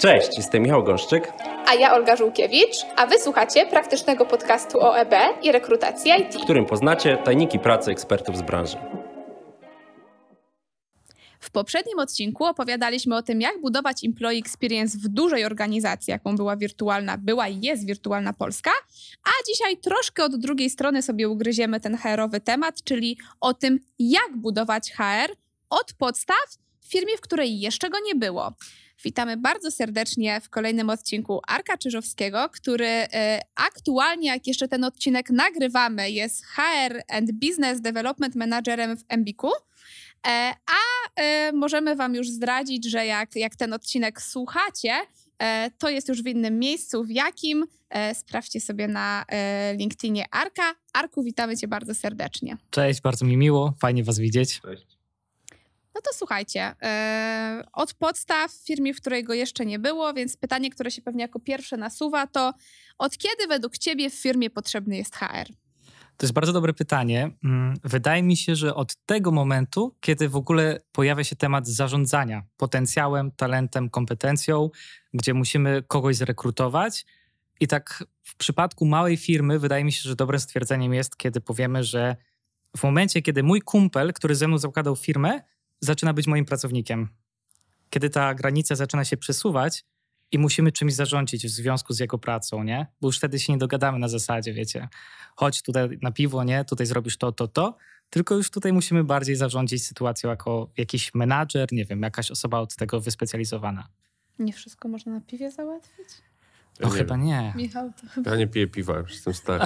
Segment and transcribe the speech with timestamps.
[0.00, 1.32] Cześć, jestem Michał Gąszczyk.
[1.66, 6.34] A ja Olga Żółkiewicz, a wysłuchacie praktycznego podcastu o EB i rekrutacji IT.
[6.34, 8.76] w którym poznacie tajniki pracy ekspertów z branży.
[11.40, 16.56] W poprzednim odcinku opowiadaliśmy o tym, jak budować employee experience w dużej organizacji, jaką była
[16.56, 18.70] wirtualna, była i jest wirtualna Polska,
[19.24, 24.36] a dzisiaj troszkę od drugiej strony sobie ugryziemy ten HR-owy temat, czyli o tym, jak
[24.36, 25.34] budować HR
[25.70, 28.52] od podstaw w firmie, w której jeszcze go nie było.
[29.04, 35.30] Witamy bardzo serdecznie w kolejnym odcinku Arka Czyżowskiego, który e, aktualnie, jak jeszcze ten odcinek
[35.30, 39.50] nagrywamy, jest HR and Business Development Managerem w Embiku.
[40.26, 44.92] E, a e, możemy Wam już zdradzić, że jak, jak ten odcinek słuchacie,
[45.38, 47.04] e, to jest już w innym miejscu.
[47.04, 47.66] W jakim?
[47.90, 49.24] E, sprawdźcie sobie na
[49.76, 50.74] LinkedInie Arka.
[50.92, 52.56] Arku, witamy Cię bardzo serdecznie.
[52.70, 54.60] Cześć, bardzo mi miło, fajnie Was widzieć.
[55.94, 60.36] No to słuchajcie, e, od podstaw w firmie, w której go jeszcze nie było, więc
[60.36, 62.54] pytanie, które się pewnie jako pierwsze nasuwa, to
[62.98, 65.46] od kiedy według Ciebie w firmie potrzebny jest HR?
[66.16, 67.30] To jest bardzo dobre pytanie.
[67.44, 72.42] Mm, Wydaje mi się, że od tego momentu, kiedy w ogóle pojawia się temat zarządzania
[72.56, 74.70] potencjałem, talentem, kompetencją,
[75.14, 77.06] gdzie musimy kogoś zrekrutować.
[77.60, 81.84] I tak w przypadku małej firmy, wydaje mi się, że dobrym stwierdzeniem jest, kiedy powiemy,
[81.84, 82.16] że
[82.76, 85.40] w momencie, kiedy mój kumpel, który ze mną zakładał firmę,
[85.80, 87.08] zaczyna być moim pracownikiem.
[87.90, 89.84] Kiedy ta granica zaczyna się przesuwać
[90.32, 92.86] i musimy czymś zarządzić w związku z jego pracą, nie?
[93.00, 94.88] Bo już wtedy się nie dogadamy na zasadzie, wiecie,
[95.36, 96.64] chodź tutaj na piwo, nie?
[96.64, 97.76] Tutaj zrobisz to, to, to.
[98.10, 102.76] Tylko już tutaj musimy bardziej zarządzić sytuacją jako jakiś menadżer, nie wiem, jakaś osoba od
[102.76, 103.88] tego wyspecjalizowana.
[104.38, 106.08] Nie wszystko można na piwie załatwić?
[106.80, 107.24] No nie chyba wiem.
[107.24, 107.52] nie.
[107.56, 108.30] Michał, to chyba...
[108.30, 109.64] Ja nie piję piwa, już jestem stary.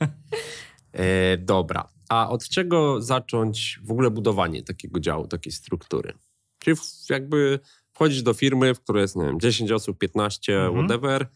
[0.94, 6.12] e, dobra, a od czego zacząć w ogóle budowanie takiego działu, takiej struktury?
[6.58, 6.76] Czyli
[7.10, 7.60] jakby
[7.92, 10.86] wchodzisz do firmy, w której jest, nie wiem, 10 osób, 15, Mhm.
[10.86, 11.26] whatever.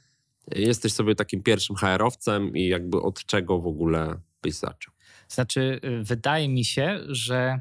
[0.54, 4.94] Jesteś sobie takim pierwszym HR-owcem i jakby od czego w ogóle byś zaczął?
[5.28, 7.60] Znaczy, wydaje mi się, że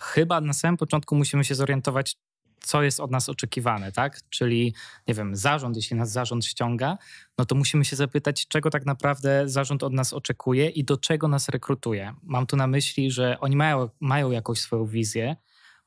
[0.00, 2.16] chyba na samym początku musimy się zorientować,
[2.62, 4.20] co jest od nas oczekiwane, tak?
[4.30, 4.74] Czyli,
[5.08, 6.98] nie wiem, zarząd, jeśli nas zarząd ściąga,
[7.38, 11.28] no to musimy się zapytać, czego tak naprawdę zarząd od nas oczekuje i do czego
[11.28, 12.14] nas rekrutuje.
[12.22, 15.36] Mam tu na myśli, że oni mają, mają jakąś swoją wizję,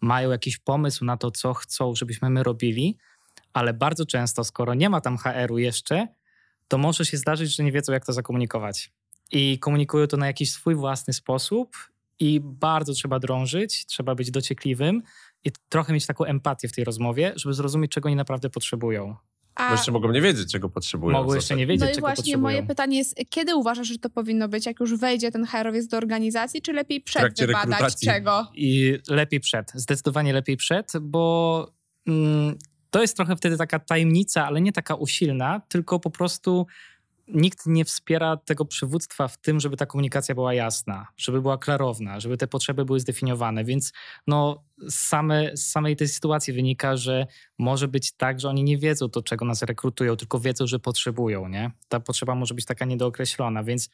[0.01, 2.97] mają jakiś pomysł na to, co chcą, żebyśmy my robili,
[3.53, 6.07] ale bardzo często, skoro nie ma tam HR-u jeszcze,
[6.67, 8.91] to może się zdarzyć, że nie wiedzą, jak to zakomunikować.
[9.31, 11.77] I komunikują to na jakiś swój własny sposób
[12.19, 15.03] i bardzo trzeba drążyć, trzeba być dociekliwym
[15.45, 19.15] i trochę mieć taką empatię w tej rozmowie, żeby zrozumieć, czego oni naprawdę potrzebują.
[19.55, 21.17] A, Bo jeszcze mogą nie wiedzieć, czego potrzebują.
[21.17, 22.41] Mogą jeszcze nie wiedzieć, no i czego właśnie potrzebują.
[22.41, 24.65] moje pytanie jest, kiedy uważasz, że to powinno być?
[24.65, 28.07] Jak już wejdzie ten HR-owiec do organizacji, czy lepiej przed wybadać rekrutacji.
[28.07, 28.47] czego?
[28.55, 31.73] I lepiej przed, zdecydowanie lepiej przed, bo
[32.07, 32.57] mm,
[32.89, 36.67] to jest trochę wtedy taka tajemnica, ale nie taka usilna, tylko po prostu
[37.27, 42.19] nikt nie wspiera tego przywództwa w tym, żeby ta komunikacja była jasna, żeby była klarowna,
[42.19, 43.63] żeby te potrzeby były zdefiniowane.
[43.63, 43.93] Więc
[44.27, 49.09] no, same, z samej tej sytuacji wynika, że może być tak, że oni nie wiedzą
[49.09, 51.47] to, czego nas rekrutują, tylko wiedzą, że potrzebują.
[51.47, 51.71] Nie?
[51.87, 53.89] Ta potrzeba może być taka niedookreślona, więc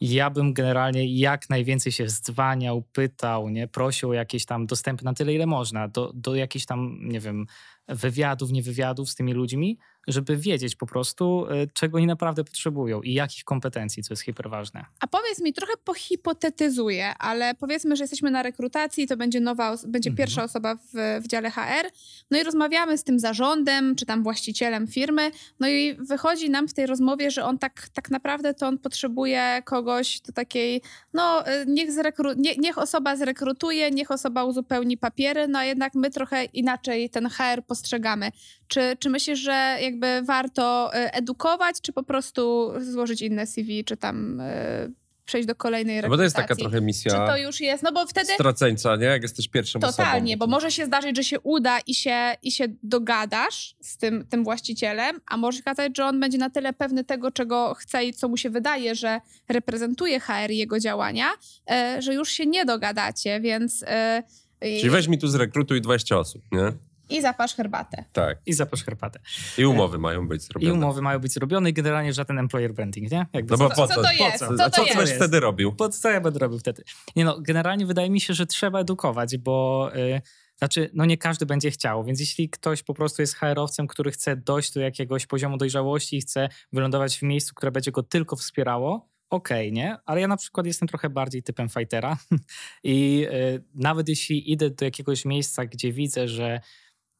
[0.00, 3.68] ja bym generalnie jak najwięcej się zdzwaniał, pytał, nie?
[3.68, 7.46] prosił o jakieś tam dostępy na tyle, ile można, do, do jakichś tam, nie wiem,
[7.88, 9.78] wywiadów, niewywiadów z tymi ludźmi,
[10.08, 14.84] żeby wiedzieć po prostu, y, czego oni naprawdę potrzebują i jakich kompetencji, co jest hiperważne.
[15.00, 20.10] A powiedz mi, trochę pohipotetyzuję, ale powiedzmy, że jesteśmy na rekrutacji, to będzie nowa, będzie
[20.10, 20.16] Mhm.
[20.16, 21.86] pierwsza osoba w, w dziale HR,
[22.30, 26.74] no i rozmawiamy z tym zarządem, czy tam właścicielem firmy, no i wychodzi nam w
[26.74, 30.82] tej rozmowie, że on tak, tak naprawdę to on potrzebuje kogoś do takiej,
[31.12, 35.94] no y, niech, zrekru- nie, niech osoba zrekrutuje, niech osoba uzupełni papiery, no a jednak
[35.94, 38.30] my trochę inaczej ten HR postrzegamy.
[38.68, 43.96] Czy, czy myślisz, że jakby warto y, edukować, czy po prostu złożyć inne CV, czy
[43.96, 44.92] tam y,
[45.24, 46.10] przejść do kolejnej No rekrutacji?
[46.10, 49.04] bo to jest taka trochę misja Czy to już jest, no bo wtedy straceńca, nie?
[49.06, 49.92] Jak jesteś pierwszą osobą.
[49.92, 54.26] totalnie, bo może się zdarzyć, że się uda i się, i się dogadasz z tym,
[54.26, 58.04] tym właścicielem, a może się okazać, że on będzie na tyle pewny tego, czego chce
[58.04, 61.26] i co mu się wydaje, że reprezentuje HR i jego działania,
[61.70, 64.22] e, że już się nie dogadacie, więc e,
[64.60, 66.72] Czyli weź mi tu zrekrutuj 20 osób, nie?
[67.08, 68.04] I zapasz herbatę.
[68.12, 68.38] Tak.
[68.46, 69.20] I zapasz herbatę.
[69.58, 70.74] I umowy mają być I zrobione.
[70.74, 73.26] umowy mają być zrobione i generalnie żaden employer branding, nie?
[73.32, 74.02] Jakby No bo Co- po co co?
[74.02, 74.38] to Po jest?
[74.38, 74.56] co?
[74.56, 74.92] Co co jest?
[74.92, 75.72] ty będziesz wtedy robił?
[75.72, 76.84] Po co ja będę robił wtedy?
[77.16, 80.20] Nie no, generalnie wydaje mi się, że trzeba edukować, bo y,
[80.58, 84.36] znaczy, no nie każdy będzie chciał, więc jeśli ktoś po prostu jest HR-owcem, który chce
[84.36, 89.08] dojść do jakiegoś poziomu dojrzałości i chce wylądować w miejscu, które będzie go tylko wspierało,
[89.30, 89.96] okej, nie?
[90.06, 92.16] Ale ja na przykład jestem trochę bardziej typem fightera
[92.84, 96.60] i y, nawet jeśli idę do jakiegoś miejsca, gdzie widzę, że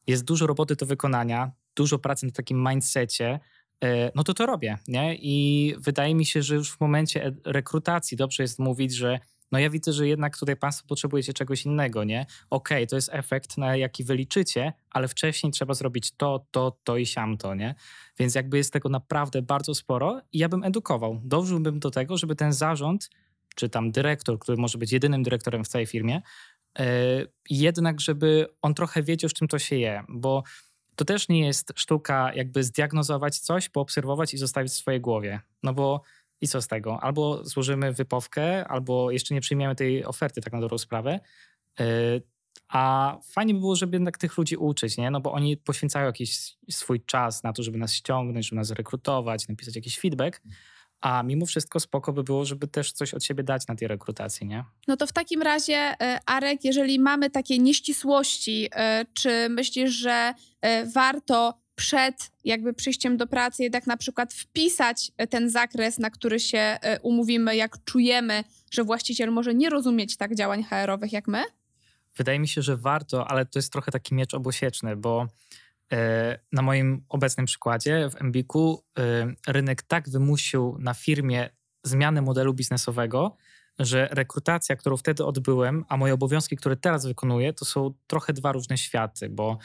[0.07, 3.39] jest dużo roboty do wykonania, dużo pracy na takim mindsetie,
[3.83, 5.15] e, no to to robię, nie?
[5.15, 9.19] I wydaje mi się, że już w momencie rekrutacji dobrze jest mówić, że
[9.51, 12.25] no ja widzę, że jednak tutaj państwo potrzebujecie czegoś innego, nie?
[12.49, 16.97] Okej, okay, to jest efekt, na jaki wyliczycie, ale wcześniej trzeba zrobić to, to, to
[16.97, 17.75] i siamto, nie?
[18.19, 21.21] Więc jakby jest tego naprawdę bardzo sporo i ja bym edukował.
[21.23, 23.09] Dążyłbym do tego, żeby ten zarząd,
[23.55, 26.21] czy tam dyrektor, który może być jedynym dyrektorem w całej firmie,
[27.49, 30.43] jednak żeby on trochę wiedział, z czym to się je, bo
[30.95, 35.39] to też nie jest sztuka jakby zdiagnozować coś, poobserwować i zostawić w swojej głowie.
[35.63, 36.01] No bo
[36.41, 37.03] i co z tego?
[37.03, 41.19] Albo złożymy wypowkę, albo jeszcze nie przyjmiemy tej oferty, tak na dobrą sprawę.
[41.79, 41.85] E,
[42.69, 45.11] a fajnie by było, żeby jednak tych ludzi uczyć, nie?
[45.11, 49.47] No bo oni poświęcają jakiś swój czas na to, żeby nas ściągnąć, żeby nas rekrutować,
[49.47, 50.41] napisać jakiś feedback.
[51.01, 54.47] A mimo wszystko spoko by było, żeby też coś od siebie dać na tej rekrutacji,
[54.47, 54.63] nie?
[54.87, 60.33] No to w takim razie, e, Arek, jeżeli mamy takie nieścisłości, e, czy myślisz, że
[60.93, 66.39] warto przed jakby przyjściem do pracy jednak na przykład wpisać e, ten zakres, na który
[66.39, 71.43] się e, umówimy, jak czujemy, że właściciel może nie rozumieć tak działań HR-owych jak my?
[72.17, 75.27] Wydaje mi się, że warto, ale to jest trochę taki miecz obosieczny, bo e,
[76.51, 78.83] na moim obecnym przykładzie w Embiku
[79.47, 81.49] rynek tak wymusił na firmie
[81.83, 83.37] zmianę modelu biznesowego,
[83.79, 88.51] że rekrutacja, którą wtedy odbyłem, a moje obowiązki, które teraz wykonuję, to są trochę dwa
[88.51, 89.57] różne światy, bo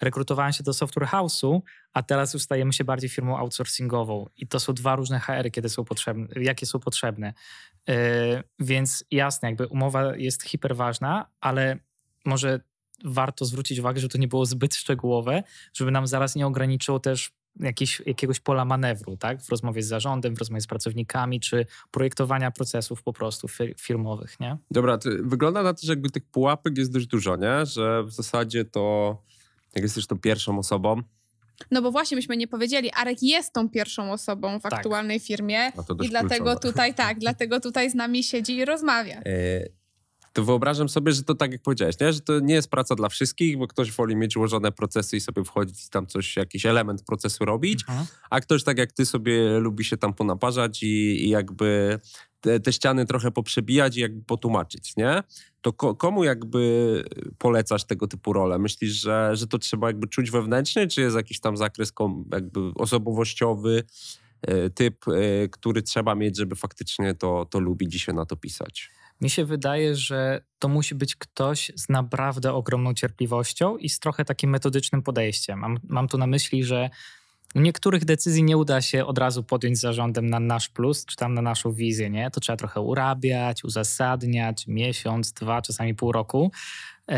[0.00, 1.60] rekrutowałem się do software house'u,
[1.92, 4.26] a teraz już stajemy się bardziej firmą outsourcingową.
[4.36, 7.32] I to są dwa różne HR, kiedy są potrzebne, jakie są potrzebne.
[7.88, 7.94] Yy,
[8.58, 11.78] więc jasne, jakby umowa jest hiperważna, ale
[12.24, 12.60] może
[13.04, 15.42] warto zwrócić uwagę, że to nie było zbyt szczegółowe,
[15.74, 17.30] żeby nam zaraz nie ograniczyło też
[17.60, 19.42] jakieś, jakiegoś pola manewru, tak?
[19.42, 23.48] W rozmowie z zarządem, w rozmowie z pracownikami, czy projektowania procesów po prostu
[23.78, 24.56] firmowych, nie?
[24.70, 27.66] Dobra, wygląda na to, że jakby tych pułapek jest dość dużo, nie?
[27.66, 29.16] Że w zasadzie to
[29.74, 31.02] jak jesteś tą pierwszą osobą.
[31.70, 34.72] No bo właśnie myśmy nie powiedzieli, Arek jest tą pierwszą osobą w tak.
[34.72, 35.72] aktualnej firmie
[36.04, 39.20] i dlatego tutaj tak, dlatego tutaj z nami siedzi i rozmawia.
[39.20, 39.68] E,
[40.34, 42.12] to wyobrażam sobie, że to tak jak powiedziałeś, nie?
[42.12, 45.44] że to nie jest praca dla wszystkich, bo ktoś woli mieć ułożone procesy i sobie
[45.44, 48.06] wchodzić tam coś, jakiś element procesu robić, mhm.
[48.30, 51.98] a ktoś tak jak ty sobie lubi się tam ponaparzać i, i jakby
[52.40, 55.22] te, te, ściany trochę poprzebijać i jakby potłumaczyć, nie?
[55.60, 57.04] To ko, komu jakby
[57.38, 58.58] polecasz tego typu rolę?
[58.58, 61.92] Myślisz, że, że to trzeba jakby czuć wewnętrznie, czy jest jakiś tam zakres
[62.32, 63.84] jakby osobowościowy,
[64.42, 68.36] e, typ, e, który trzeba mieć, żeby faktycznie to, to lubić i się na to
[68.36, 68.90] pisać?
[69.20, 74.24] Mi się wydaje, że to musi być ktoś z naprawdę ogromną cierpliwością i z trochę
[74.24, 75.58] takim metodycznym podejściem.
[75.58, 76.90] Mam, mam tu na myśli, że
[77.54, 81.42] niektórych decyzji nie uda się od razu podjąć zarządem na nasz plus, czy tam na
[81.42, 82.30] naszą wizję, nie?
[82.30, 86.52] To trzeba trochę urabiać, uzasadniać, miesiąc, dwa, czasami pół roku
[87.08, 87.16] yy,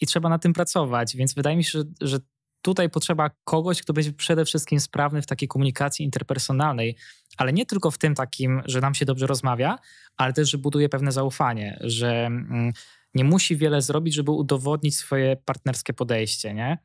[0.00, 2.18] i trzeba na tym pracować, więc wydaje mi się, że, że
[2.62, 6.96] tutaj potrzeba kogoś, kto będzie przede wszystkim sprawny w takiej komunikacji interpersonalnej,
[7.36, 9.78] ale nie tylko w tym takim, że nam się dobrze rozmawia,
[10.16, 12.72] ale też, że buduje pewne zaufanie, że mm,
[13.14, 16.78] nie musi wiele zrobić, żeby udowodnić swoje partnerskie podejście, nie?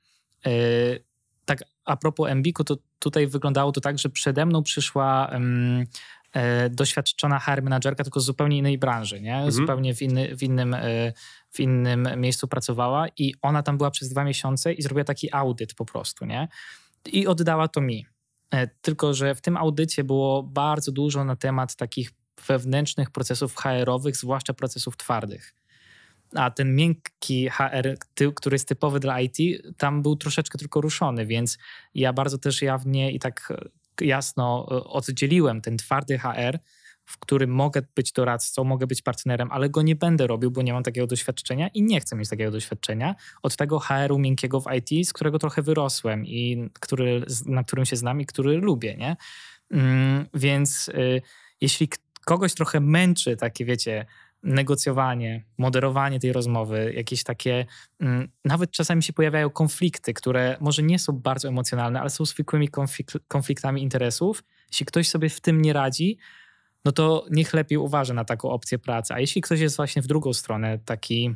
[0.45, 0.51] Yy,
[1.45, 5.85] tak a propos Embiku, to tutaj wyglądało to tak, że przede mną przyszła um,
[6.33, 9.33] e, doświadczona HR menadżerka, tylko z zupełnie innej branży, nie?
[9.33, 9.51] Mhm.
[9.51, 11.13] Zupełnie w, inny, w, innym, e,
[11.51, 15.73] w innym miejscu pracowała i ona tam była przez dwa miesiące i zrobiła taki audyt
[15.73, 16.47] po prostu, nie?
[17.05, 18.05] I oddała to mi.
[18.51, 22.11] E, tylko, że w tym audycie było bardzo dużo na temat takich
[22.47, 25.53] wewnętrznych procesów HR-owych, zwłaszcza procesów twardych.
[26.35, 27.97] A ten miękki HR,
[28.35, 29.37] który jest typowy dla IT,
[29.77, 31.57] tam był troszeczkę tylko ruszony, więc
[31.95, 33.53] ja bardzo też jawnie i tak
[34.01, 36.59] jasno e, oddzieliłem ten twardy HR,
[37.09, 40.73] w którym mogę być doradcą, mogę być partnerem, ale go nie będę robił, bo nie
[40.73, 45.07] mam takiego doświadczenia i nie chcę mieć takiego doświadczenia od tego HR-u miękkiego w IT,
[45.07, 49.15] z którego trochę wyrosłem i który, na którym się znam i który lubię, nie?
[49.71, 51.21] Mm, więc y,
[51.61, 51.89] jeśli
[52.25, 54.05] kogoś trochę męczy takie, wiecie,
[54.43, 57.65] negocjowanie, moderowanie tej rozmowy, jakieś takie,
[57.99, 62.69] mm, nawet czasami się pojawiają konflikty, które może nie są bardzo emocjonalne, ale są zwykłymi
[63.27, 64.43] konfliktami interesów.
[64.71, 66.17] Jeśli ktoś sobie w tym nie radzi,
[66.85, 69.13] no to niech lepiej uważa na taką opcję pracy.
[69.13, 71.35] A jeśli ktoś jest właśnie w drugą stronę, taki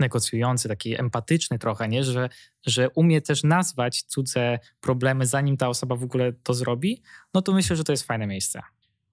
[0.00, 2.04] negocjujący, taki empatyczny trochę, nie?
[2.04, 2.28] Że,
[2.66, 7.02] że umie też nazwać cudze problemy, zanim ta osoba w ogóle to zrobi,
[7.34, 8.62] no to myślę, że to jest fajne miejsce.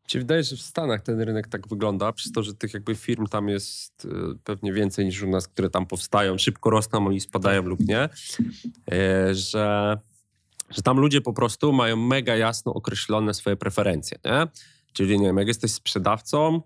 [0.08, 3.28] Ci wydaje, że w Stanach ten rynek tak wygląda, przez to, że tych jakby firm
[3.28, 4.10] tam jest y,
[4.44, 8.10] pewnie więcej niż u nas, które tam powstają, szybko rosną i spadają lub nie,
[8.92, 9.98] e, że,
[10.70, 14.48] że tam ludzie po prostu mają mega jasno określone swoje preferencje, nie?
[14.94, 16.62] Czyli nie wiem, jak jesteś sprzedawcą,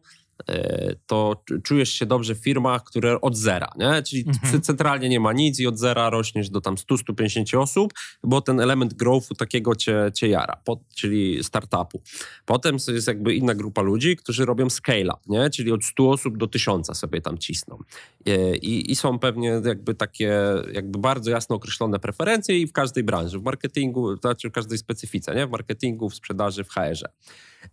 [0.49, 4.03] e, to czujesz się dobrze w firmach, które od zera, nie?
[4.03, 4.61] czyli Mhm.
[4.61, 8.93] centralnie nie ma nic i od zera rośniesz do tam 100-150 osób, bo ten element
[8.93, 12.01] growthu takiego cię, cię jara, po, czyli startupu.
[12.45, 15.49] Potem jest jakby inna grupa ludzi, którzy robią scale-up, nie?
[15.49, 17.77] czyli od 100 osób do 1000 sobie tam cisną.
[18.25, 20.39] E, I, I są pewnie jakby takie
[20.73, 24.77] jakby bardzo jasno określone preferencje i w każdej branży, w marketingu, to znaczy w każdej
[24.77, 25.47] specyfice, nie?
[25.47, 27.09] w marketingu, w sprzedaży, w HR-ze.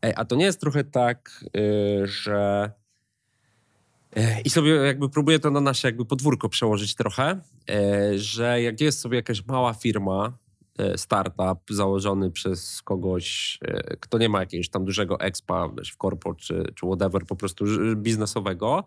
[0.02, 2.70] Ej, A to nie jest trochę tak, y, że.
[4.16, 7.40] y, I sobie jakby próbuję to na nasze jakby podwórko przełożyć trochę,
[8.12, 10.38] y, że jak jest sobie jakaś mała firma,
[10.80, 13.58] y, startup założony przez kogoś,
[14.00, 17.64] kto nie ma jakiegoś tam dużego expa w korpo czy, czy whatever, po prostu
[17.96, 18.84] biznesowego,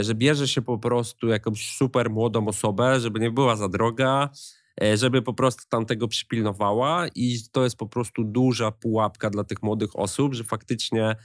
[0.00, 4.30] że bierze się po prostu jakąś super młodą osobę, żeby nie była za droga,
[4.94, 9.62] żeby po prostu tam tego przypilnowała i to jest po prostu duża pułapka dla tych
[9.62, 11.16] młodych osób, że faktycznie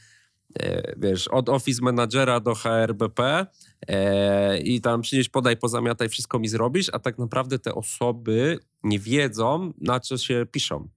[0.60, 3.48] e, wiesz, od office managera do HRBP
[3.88, 9.00] e, i tam przynieś, podaj, pozamiataj, wszystko mi zrobisz, a tak naprawdę te osoby nie
[9.00, 10.90] wiedzą, na co się piszą.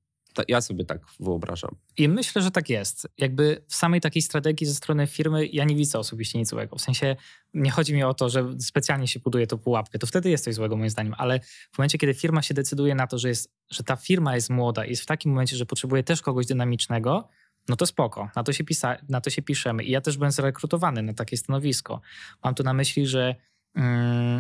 [0.49, 1.71] Ja sobie tak wyobrażam.
[1.97, 3.09] I myślę, że tak jest.
[3.19, 6.77] Jakby w samej takiej strategii ze strony firmy ja nie widzę osobiście nic złego.
[6.77, 7.17] W sensie
[7.55, 9.99] nie chodzi mi o to, że specjalnie się buduje tą pułapkę.
[9.99, 11.41] To wtedy jest coś złego moim zdaniem, ale
[11.73, 14.85] w momencie, kiedy firma się decyduje na to, że, jest, że ta firma jest młoda
[14.85, 17.29] i jest w takim momencie, że potrzebuje też kogoś dynamicznego,
[17.69, 19.85] no to spoko, na to, się pisa, na to się piszemy.
[19.85, 22.01] I ja też byłem zrekrutowany na takie stanowisko.
[22.45, 23.35] Mam tu na myśli, że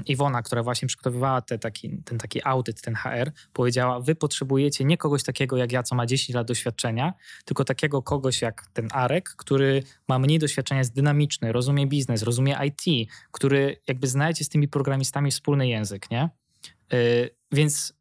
[0.06, 4.96] Iwona, która właśnie przygotowywała te taki, ten taki audyt, ten HR, powiedziała, wy potrzebujecie nie
[4.96, 7.12] kogoś takiego jak ja, co ma 10 lat doświadczenia,
[7.44, 12.56] tylko takiego kogoś jak ten Arek, który ma mniej doświadczenia, jest dynamiczny, rozumie biznes, rozumie
[12.66, 16.28] IT, który jakby znajdzie z tymi programistami wspólny język, nie?
[16.92, 17.94] Yy, więc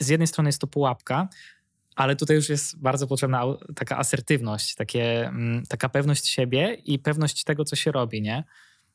[0.00, 1.28] z jednej strony jest to pułapka,
[1.96, 3.44] ale tutaj już jest bardzo potrzebna
[3.76, 8.44] taka asertywność, takie, mm, taka pewność siebie i pewność tego, co się robi, nie?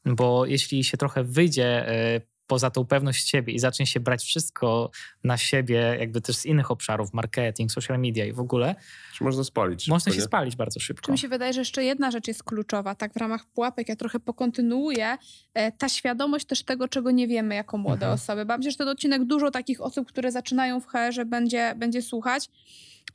[0.05, 4.91] Bo jeśli się trochę wyjdzie e, poza tą pewność siebie i zacznie się brać wszystko
[5.24, 8.75] na siebie, jakby też z innych obszarów, marketing, social media i w ogóle,
[9.13, 9.88] Czy można spalić?
[9.88, 10.24] można się nie?
[10.25, 11.05] spalić bardzo szybko.
[11.05, 13.95] Czy mi się wydaje, że jeszcze jedna rzecz jest kluczowa, tak w ramach pułapek, ja
[13.95, 15.17] trochę pokontynuuję,
[15.53, 18.13] e, ta świadomość też tego, czego nie wiemy jako młode Mhm.
[18.13, 18.45] osoby.
[18.45, 22.50] Bo myślę, że ten odcinek dużo takich osób, które zaczynają w HR-ze będzie, będzie słuchać.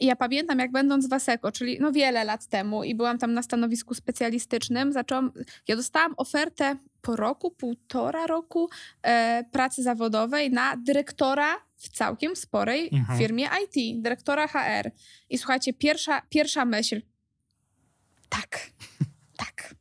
[0.00, 3.34] I ja pamiętam, jak będąc w Waseko, czyli no wiele lat temu i byłam tam
[3.34, 5.32] na stanowisku specjalistycznym, zaczęłam,
[5.68, 8.70] ja dostałam ofertę po roku, półtora roku
[9.02, 13.18] e, pracy zawodowej na dyrektora w całkiem sporej Mhm.
[13.18, 14.90] firmie IT, dyrektora HR.
[15.30, 17.02] I słuchajcie, pierwsza, pierwsza myśl,
[18.28, 18.70] tak,
[19.36, 19.74] tak.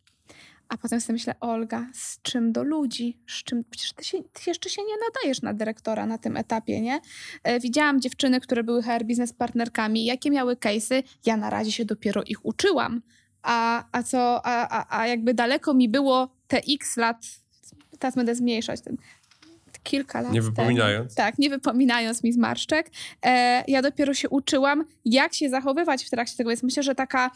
[0.70, 3.18] A potem sobie myślę, Olga, z czym do ludzi?
[3.28, 3.64] Z czym?
[3.70, 7.00] Przecież ty, się, ty jeszcze się nie nadajesz na dyrektora na tym etapie, nie?
[7.44, 11.04] E, widziałam dziewczyny, które były HR biznes partnerkami, jakie miały case'y.
[11.26, 13.02] Ja na razie się dopiero ich uczyłam.
[13.44, 17.18] A, a co, a, a, a jakby daleko mi było te x lat,
[18.00, 18.98] teraz będę zmniejszać, ten,
[19.84, 20.52] kilka lat Nie temu.
[20.52, 21.16] wypominając.
[21.16, 22.92] Tak, nie wypominając mi zmarszczek.
[23.26, 27.32] E, ja dopiero się uczyłam, jak się zachowywać w trakcie tego, więc myślę, że taka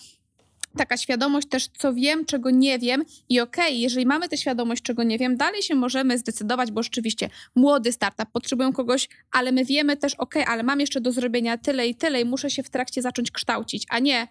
[0.77, 3.03] taka świadomość też, co wiem, czego nie wiem.
[3.29, 7.29] I okej, jeżeli mamy tę świadomość, czego nie wiem, dalej się możemy zdecydować, bo rzeczywiście
[7.55, 11.87] młody startup potrzebują kogoś, ale my wiemy też, okej, ale mam jeszcze do zrobienia tyle
[11.87, 14.27] i tyle i muszę się w trakcie zacząć kształcić, a nie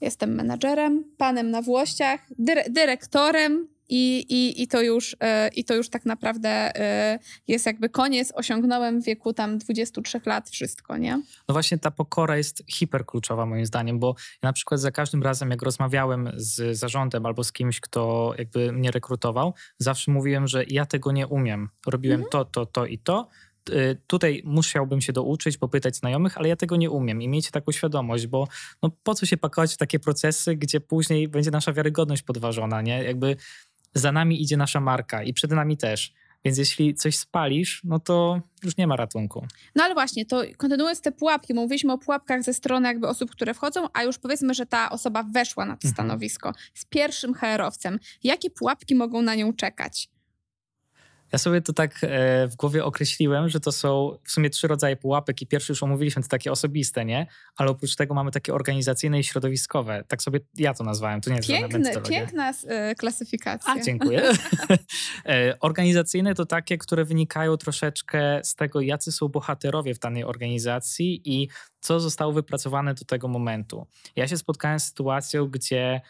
[0.00, 5.74] jestem menadżerem, panem na włościach, dyre- dyrektorem i, i, i, to już, e, i to
[5.74, 11.22] już tak naprawdę e, jest jakby koniec, osiągnąłem w wieku tam 23 lat wszystko, nie?
[11.48, 15.50] No właśnie ta pokora jest hiperkluczowa moim zdaniem, bo ja na przykład za każdym razem,
[15.50, 20.86] jak rozmawiałem z zarządem albo z kimś, kto jakby mnie rekrutował, zawsze mówiłem, że ja
[20.86, 21.68] tego nie umiem.
[21.86, 23.28] Robiłem to, to, to i to.
[23.70, 27.72] Y, Tutaj musiałbym się douczyć, popytać znajomych, ale ja tego nie umiem i miejcie taką
[27.72, 28.48] świadomość, bo
[28.82, 33.04] no po co się pakować w takie procesy, gdzie później będzie nasza wiarygodność podważona, nie?
[33.04, 33.36] Jakby
[33.94, 36.12] za nami idzie nasza marka i przed nami też.
[36.44, 39.46] Więc jeśli coś spalisz, no to już nie ma ratunku.
[39.74, 43.54] No ale właśnie, to kontynuując te pułapki, mówiliśmy o pułapkach ze strony jakby osób, które
[43.54, 45.94] wchodzą, a już powiedzmy, że ta osoba weszła na to Mhm.
[45.94, 47.98] stanowisko z pierwszym HR-owcem.
[48.24, 50.08] Jakie pułapki mogą na nią czekać?
[51.34, 54.96] Ja sobie to tak e, w głowie określiłem, że to są w sumie trzy rodzaje
[54.96, 57.26] pułapek i pierwszy już omówiliśmy, to takie osobiste, nie?
[57.56, 60.04] Ale oprócz tego mamy takie organizacyjne i środowiskowe.
[60.08, 62.20] Tak sobie ja to nazwałem, to nie jest metodologia.
[62.20, 63.72] piękna y, klasyfikacja.
[63.72, 64.22] A, dziękuję.
[65.26, 71.22] E, Organizacyjne to takie, które wynikają troszeczkę z tego, jacy są bohaterowie w danej organizacji
[71.24, 71.48] i
[71.80, 73.86] co zostało wypracowane do tego momentu.
[74.16, 76.00] Ja się spotkałem z sytuacją, gdzie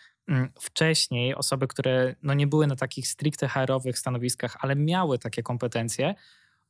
[0.60, 6.14] wcześniej osoby, które no nie były na takich stricte HR-owych stanowiskach, ale miały takie kompetencje,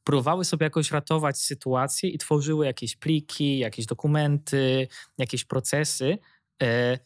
[0.04, 6.18] próbowały sobie jakoś ratować sytuację i tworzyły jakieś pliki, jakieś dokumenty, jakieś procesy,
[6.62, 6.98] e,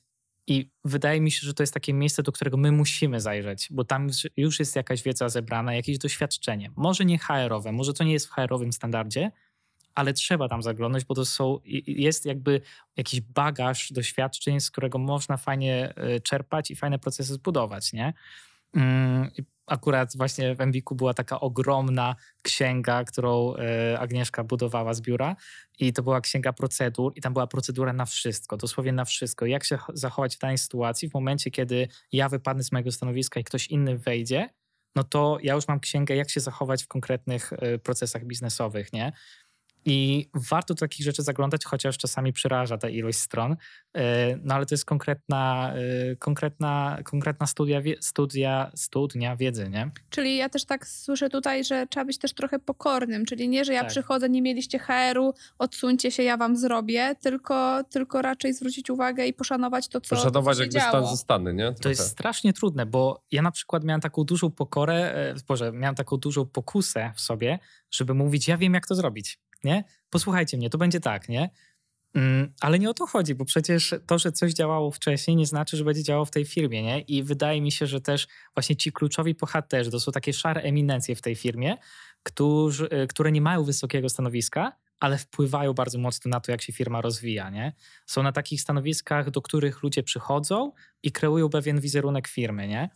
[0.51, 3.85] I wydaje mi się, że to jest takie miejsce, do którego my musimy zajrzeć, bo
[3.85, 6.71] tam już jest jakaś wiedza zebrana, jakieś doświadczenie.
[6.77, 9.31] Może nie HR-owe, może to nie jest w HR-owym standardzie,
[9.99, 12.61] ale trzeba tam zaglądać, bo to są, jest jakby
[12.97, 18.13] jakiś bagaż doświadczeń, z którego można fajnie e, czerpać i fajne procesy zbudować, nie?
[18.75, 19.31] Mm,
[19.67, 25.37] akurat właśnie w Embiku była taka ogromna księga, którą e, Agnieszka budowała z biura
[25.79, 29.47] i to była księga procedur i tam była procedura na wszystko, dosłownie na wszystko.
[29.47, 33.45] Jak się zachować w danej sytuacji w momencie, kiedy ja wypadnę z mojego stanowiska i
[33.45, 34.49] ktoś inny wejdzie,
[34.97, 39.13] no to ja już mam księgę, jak się zachować w konkretnych e, procesach biznesowych, nie?
[39.89, 43.57] I warto do takich rzeczy zaglądać, chociaż czasami przeraża ta ilość stron.
[43.95, 49.91] E, no ale to jest konkretna, e, konkretna, konkretna studia, studia, studnia wiedzy, nie?
[50.11, 53.73] Czyli ja też tak słyszę tutaj, że trzeba być też trochę pokornym, czyli nie, że
[53.73, 53.91] ja tak.
[53.91, 59.33] przychodzę, nie mieliście HR-u, odsuńcie się, ja wam zrobię, tylko, tylko raczej zwrócić uwagę i
[59.35, 61.65] poszanować to, co Poszanować co jakby stan zostany, nie?
[61.65, 61.81] Trochę.
[61.81, 65.95] To jest strasznie trudne, bo ja na przykład miałem taką dużą pokorę, e, Boże, miałem
[65.95, 67.59] taką dużą pokusę w sobie,
[67.91, 69.85] żeby mówić, ja wiem jak to zrobić nie?
[70.11, 71.51] Posłuchajcie mnie, to będzie tak, nie?
[72.15, 75.77] Mm, ale nie o to chodzi, bo przecież to, że coś działało wcześniej, nie znaczy,
[75.77, 77.01] że będzie działało w tej firmie, nie?
[77.01, 81.17] I wydaje mi się, że też właśnie ci kluczowi bohaterzy, to są takie szare eminencje
[81.17, 81.77] w tej firmie,
[82.23, 86.73] którzy, y, które nie mają wysokiego stanowiska, ale wpływają bardzo mocno na to, jak się
[86.73, 87.73] firma rozwija, nie?
[88.07, 90.73] Są na takich stanowiskach, do których ludzie przychodzą
[91.03, 92.91] i kreują pewien wizerunek firmy, nie?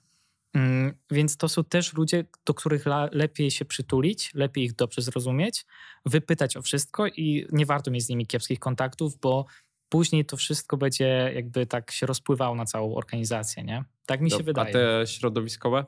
[0.55, 5.67] Mm, więc to są też ludzie, do których lepiej się przytulić, lepiej ich dobrze zrozumieć,
[6.07, 9.47] wypytać o wszystko i nie warto mieć z nimi kiepskich kontaktów, bo
[9.89, 13.85] później to wszystko będzie jakby tak się rozpływało na całą organizację, nie?
[14.07, 14.69] Tak mi się wydaje.
[14.69, 15.85] A te środowiskowe?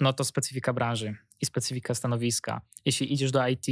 [0.00, 2.60] No to specyfika branży i specyfika stanowiska.
[2.84, 3.66] Jeśli idziesz do IT,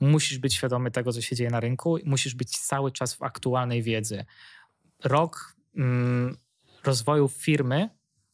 [0.00, 3.82] musisz być świadomy tego, co się dzieje na rynku, musisz być cały czas w aktualnej
[3.82, 4.24] wiedzy.
[5.04, 6.36] Rok mm,
[6.84, 7.90] rozwoju firmy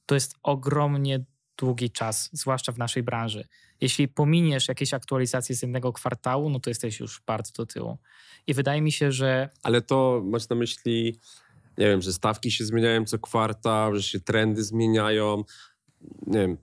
[0.08, 1.24] to jest ogromnie
[1.58, 3.48] długi czas, zwłaszcza w naszej branży.
[3.80, 7.98] Jeśli pominiesz jakieś aktualizacje z jednego kwartału, no to jesteś już bardzo do tyłu.
[8.46, 9.48] I wydaje mi się, że.
[9.62, 11.18] Ale to masz na myśli,
[11.78, 15.44] nie wiem, że stawki się zmieniają co kwartał, że się trendy zmieniają.
[16.26, 16.56] Nie wiem,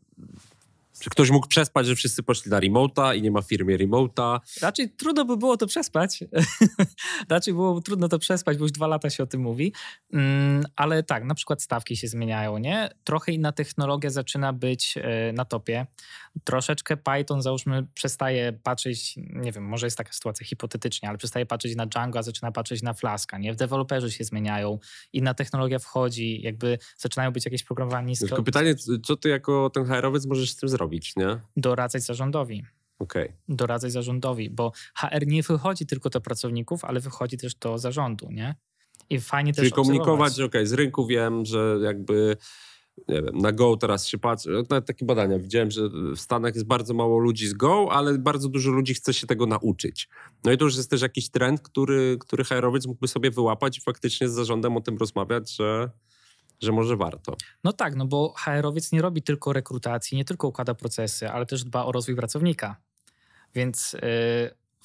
[0.99, 4.41] czy ktoś mógł przespać, że wszyscy poszli na remota i nie ma w firmie remota?
[4.61, 6.23] Raczej trudno by było to przespać.
[7.29, 9.73] Raczej było trudno to przespać, bo już dwa lata się o tym mówi.
[10.13, 12.89] Mm, ale tak, na przykład stawki się zmieniają, nie?
[13.03, 15.85] Trochę inna technologia zaczyna być e, na topie.
[16.43, 21.75] Troszeczkę Python, załóżmy, przestaje patrzeć, nie wiem, może jest taka sytuacja hipotetycznie, ale przestaje patrzeć
[21.75, 23.53] na Django, a zaczyna patrzeć na Flaska, nie?
[23.53, 24.79] W deweloperzy się zmieniają,
[25.13, 28.27] inna technologia wchodzi, jakby zaczynają być jakieś programowanie nisko...
[28.27, 30.84] Tylko pytanie, co ty jako ten HR-owiec możesz z tym zrobić?
[30.85, 31.39] Robić, nie?
[31.57, 32.65] Doradzać zarządowi.
[32.99, 33.33] Okay.
[33.49, 38.55] Doradzać zarządowi, bo HR nie wychodzi tylko do pracowników, ale wychodzi też do zarządu, nie?
[39.09, 42.37] I fajnie Czyli też komunikować, że okej, okay, z rynku wiem, że jakby
[43.07, 46.67] nie wiem, na Go teraz się patrzy, nawet takie badania widziałem, że w Stanach jest
[46.67, 50.09] bardzo mało ludzi z Go, ale bardzo dużo ludzi chce się tego nauczyć.
[50.43, 53.81] No i to już jest też jakiś trend, który, który HR-owiec mógłby sobie wyłapać i
[53.81, 55.89] faktycznie z zarządem o tym rozmawiać, że
[56.61, 57.35] że może warto.
[57.63, 61.63] No tak, no bo HR-owiec nie robi tylko rekrutacji, nie tylko układa procesy, ale też
[61.63, 62.75] dba o rozwój pracownika.
[63.55, 63.99] Więc yy,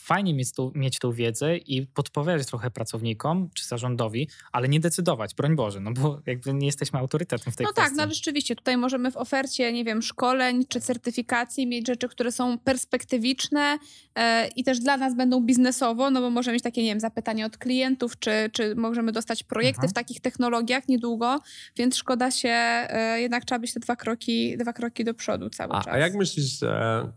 [0.00, 5.34] fajnie mieć, tu, mieć tą wiedzę i podpowiadać trochę pracownikom czy zarządowi, ale nie decydować,
[5.34, 7.92] broń Boże, no bo jakby nie jesteśmy autorytetem w tej no kwestii.
[7.96, 12.08] No tak, no rzeczywiście, tutaj możemy w ofercie, nie wiem, szkoleń czy certyfikacji mieć rzeczy,
[12.08, 13.78] które są perspektywiczne
[14.14, 17.46] e, i też dla nas będą biznesowo, no bo możemy mieć takie, nie wiem, zapytania
[17.46, 19.90] od klientów, czy, czy możemy dostać projekty mhm.
[19.90, 21.40] w takich technologiach niedługo,
[21.76, 25.72] więc szkoda się, e, jednak trzeba być te dwa kroki, dwa kroki do przodu cały
[25.72, 25.94] a, czas.
[25.94, 27.12] A jak myślisz, że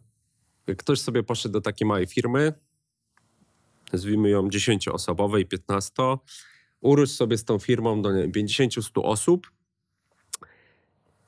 [0.78, 2.54] ktoś sobie poszedł do takiej małej firmy,
[3.94, 5.94] nazwijmy ją 10-osobowej, 15,
[6.82, 9.52] urósł sobie z tą firmą do 50-100 osób.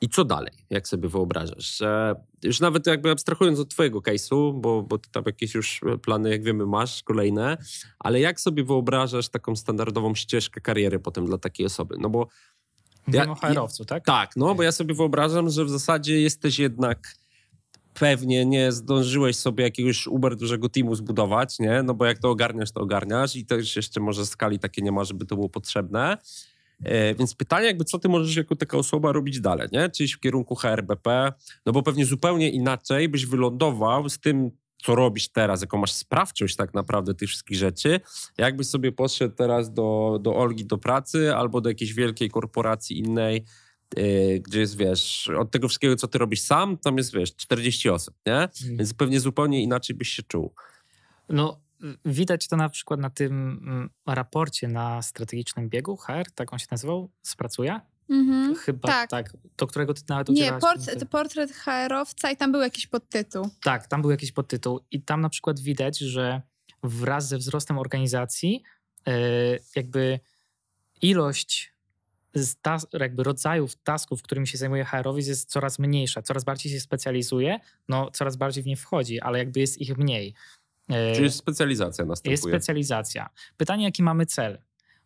[0.01, 1.77] I co dalej, jak sobie wyobrażasz?
[1.77, 6.29] Że już nawet jakby abstrahując od twojego case'u, bo, bo ty tam jakieś już plany,
[6.29, 7.57] jak wiemy, masz kolejne,
[7.99, 11.95] ale jak sobie wyobrażasz taką standardową ścieżkę kariery potem dla takiej osoby?
[11.99, 12.27] No bo...
[13.07, 14.05] Mówimy ja, o tak?
[14.05, 17.15] Tak, no bo ja sobie wyobrażam, że w zasadzie jesteś jednak
[17.99, 21.83] pewnie nie zdążyłeś sobie jakiegoś uber dużego teamu zbudować, nie?
[21.83, 25.03] No bo jak to ogarniasz, to ogarniasz i też jeszcze może skali takie nie ma,
[25.03, 26.17] żeby to było potrzebne.
[26.83, 29.89] E, więc pytanie jakby, co ty możesz jako taka osoba robić dalej, nie?
[29.89, 31.33] Czy w kierunku HRBP,
[31.65, 34.51] no bo pewnie zupełnie inaczej byś wylądował z tym,
[34.85, 37.99] co robisz teraz, jaką masz sprawczość tak naprawdę tych wszystkich rzeczy,
[38.37, 43.45] jakbyś sobie poszedł teraz do, do Olgi do pracy albo do jakiejś wielkiej korporacji innej,
[44.39, 48.15] gdzie jest, wiesz, od tego wszystkiego, co ty robisz sam, tam jest, wiesz, 40 osób,
[48.25, 48.41] nie?
[48.41, 48.77] Mhm.
[48.77, 50.53] Więc pewnie zupełnie inaczej byś się czuł.
[51.29, 51.59] No,
[52.05, 56.67] widać to na przykład na tym mm, raporcie na strategicznym biegu HR, tak on się
[56.71, 57.79] nazywał, spracuje.
[58.09, 58.55] Mhm.
[58.55, 59.09] Chyba Tak.
[59.09, 59.33] tak.
[59.57, 63.49] Do którego ty nawet Nie, port, portret HR-owca i tam był jakiś podtytuł.
[63.63, 66.41] Tak, tam był jakiś podtytuł i tam na przykład widać, że
[66.83, 68.63] wraz ze wzrostem organizacji
[69.07, 69.11] e,
[69.75, 70.19] jakby
[71.01, 71.74] ilość
[72.61, 77.59] tas- jakby rodzajów tasków, którymi się zajmuje HR-owiec jest coraz mniejsza, coraz bardziej się specjalizuje,
[77.89, 80.33] no coraz bardziej w nie wchodzi, ale jakby jest ich mniej.
[80.89, 82.31] E, Czyli specjalizacja następuje.
[82.33, 83.29] jest specjalizacja.
[83.57, 84.57] Pytanie, jaki mamy cel?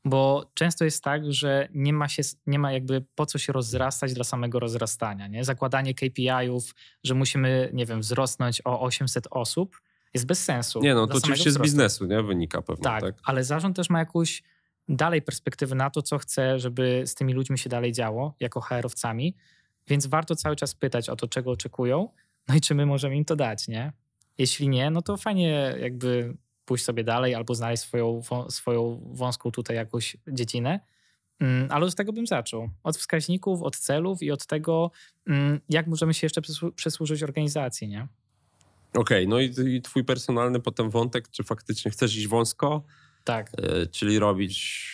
[0.05, 4.13] Bo często jest tak, że nie ma, się, nie ma jakby po co się rozrastać
[4.13, 5.27] dla samego rozrastania.
[5.27, 5.43] Nie?
[5.43, 9.81] Zakładanie KPI-ów, że musimy, nie wiem, wzrosnąć o 800 osób,
[10.13, 10.79] jest bez sensu.
[10.79, 12.23] Nie no, to oczywiście z biznesu, nie?
[12.23, 13.15] Wynika pewnie, Tak, tak?
[13.23, 14.43] ale zarząd też ma jakąś
[14.89, 19.35] dalej perspektywę na to, co chce, żeby z tymi ludźmi się dalej działo, jako HR-owcami,
[19.87, 22.09] więc warto cały czas pytać o to, czego oczekują,
[22.47, 23.93] no i czy my możemy im to dać, nie?
[24.37, 29.75] Jeśli nie, no to fajnie jakby pójść sobie dalej albo znaleźć swoją, swoją wąską tutaj
[29.75, 30.79] jakąś dziedzinę,
[31.39, 32.69] Mm, ale od tego bym zaczął.
[32.83, 34.91] Od wskaźników, od celów i od tego,
[35.27, 38.07] mm, jak możemy się jeszcze przysłu- przysłużyć organizacji, nie?
[38.93, 42.83] Okej, no i, i twój personalny potem wątek, czy faktycznie chcesz iść wąsko,
[43.23, 43.51] Tak.
[43.57, 44.89] e, czyli robić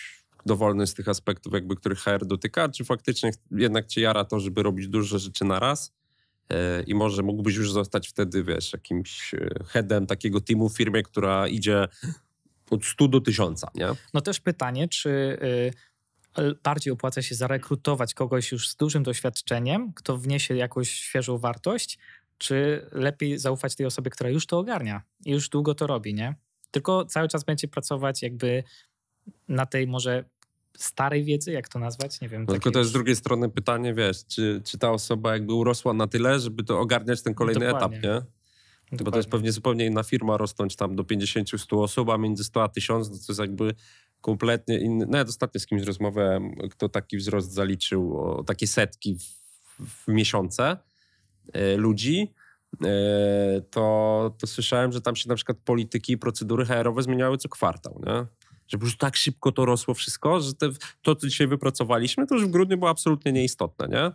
[0.46, 4.64] dowolny z tych aspektów, jakby których HR dotyka, czy faktycznie jednak cię jara to, żeby
[4.64, 5.94] robić dużo rzeczy na raz
[6.50, 11.04] e, i może mógłbyś już zostać wtedy, wiesz, jakimś e, headem takiego teamu w firmie,
[11.04, 11.88] która idzie
[12.70, 13.88] od 100 do 1000, nie?
[14.14, 15.38] No też pytanie, czy
[16.64, 21.98] bardziej opłaca się zarekrutować kogoś już z dużym doświadczeniem, kto wniesie jakąś świeżą wartość,
[22.38, 26.36] czy lepiej zaufać tej osobie, która już to ogarnia i już długo to robi, nie?
[26.76, 28.64] Tylko cały czas będzie pracować jakby
[29.48, 30.26] na tej może
[30.78, 32.22] starej wiedzy, jak to nazwać?
[32.22, 32.46] Nie wiem.
[32.48, 35.94] No tylko to jest z drugiej strony pytanie, wiesz, czy, czy ta osoba jakby urosła
[35.94, 37.98] na tyle, żeby to ogarniać ten kolejny Dokładnie.
[37.98, 38.10] etap, nie?
[38.12, 39.30] Bo to jest Dokładnie.
[39.30, 43.16] pewnie zupełnie inna firma, rosnąć tam do 50-100 osób, a między 100 a 1000 no
[43.16, 43.76] to jest jakby
[44.22, 45.06] kompletnie inny.
[45.06, 49.24] Nawet ostatnio z kimś rozmawiałem, kto taki wzrost zaliczył, o takie setki w,
[49.80, 50.78] w miesiące
[51.54, 52.34] e, ludzi,
[53.72, 58.02] to, to słyszałem, że tam się na przykład polityki i procedury HR-owe zmieniały co kwartał,
[58.06, 58.26] nie?
[58.68, 60.70] Że prostu tak szybko to rosło wszystko, że te,
[61.02, 64.12] to, co dzisiaj wypracowaliśmy, to już w grudniu było absolutnie nieistotne, nie?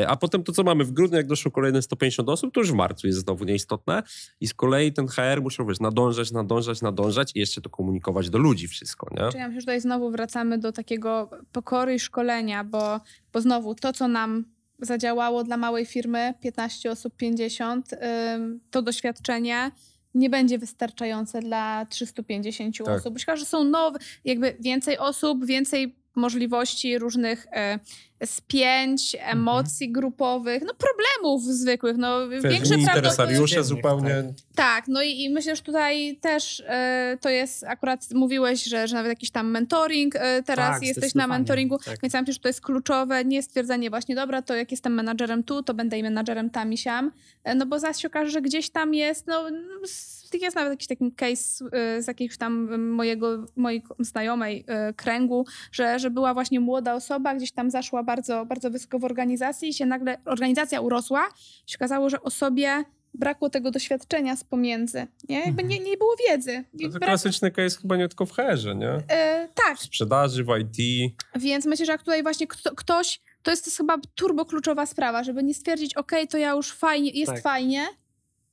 [0.00, 2.72] E, A potem to, co mamy w grudniu, jak doszło kolejne 150 osób, to już
[2.72, 4.02] w marcu jest znowu nieistotne.
[4.40, 8.38] I z kolei ten HR musiał, wiesz, nadążać, nadążać, nadążać i jeszcze to komunikować do
[8.38, 9.28] ludzi wszystko, nie?
[9.28, 13.00] Czyli ja myślę, że tutaj znowu wracamy do takiego pokory i szkolenia, bo,
[13.32, 14.44] bo znowu to, co nam
[14.82, 17.92] zadziałało dla małej firmy, 15 osób, 50,
[18.34, 19.70] ym, to doświadczenie
[20.14, 22.88] nie będzie wystarczające dla 350 Tak.
[22.88, 23.14] osób.
[23.14, 27.78] Myślę, że są nowe, jakby więcej osób, więcej możliwości różnych e,
[28.24, 29.38] spięć, Mhm.
[29.38, 32.98] emocji grupowych, no problemów zwykłych, no większe nie prawdopodobieństwo...
[32.98, 34.24] interesariusze zupełnie.
[34.54, 38.94] Tak, no i, i myślę, że tutaj też e, to jest, akurat mówiłeś, że, że
[38.96, 41.98] nawet jakiś tam mentoring, e, teraz Tak, jesteś na mentoringu, tak.
[42.02, 45.42] więc ja myślę, że to jest kluczowe, nie stwierdzenie właśnie, dobra, to jak jestem menadżerem
[45.42, 47.12] tu, to będę i menadżerem tam i siam,
[47.44, 49.44] e, no bo zaraz się okaże, że gdzieś tam jest, no
[49.84, 55.46] s- jest nawet jakiś taki case e, z jakiegoś tam mojego, mojej znajomej e, kręgu,
[55.72, 59.74] że, że była właśnie młoda osoba, gdzieś tam zaszła bardzo, bardzo wysoko w organizacji i
[59.74, 61.28] się nagle organizacja urosła,
[61.66, 65.40] się okazało, że osobie brakło tego doświadczenia z pomiędzy, nie?
[65.40, 66.64] Jakby nie, nie było wiedzy.
[66.82, 69.02] To brak- klasyczny case chyba nie tylko w HR-ze, nie?
[69.54, 71.12] tak, W sprzedaży, w IT.
[71.36, 74.86] więc myślę, że jak tutaj właśnie kto, ktoś, to jest, to jest chyba turbo kluczowa
[74.86, 77.42] sprawa, żeby nie stwierdzić, ok, to ja już fajnie, jest Tak.
[77.42, 77.86] fajnie,